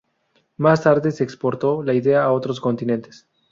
[0.57, 3.27] Más tarde se exportó la idea a otros continentes.